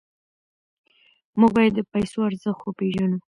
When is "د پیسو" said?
1.75-2.17